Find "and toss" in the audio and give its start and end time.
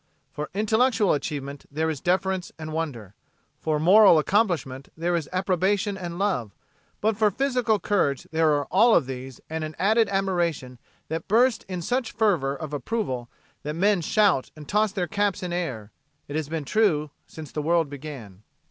14.55-14.91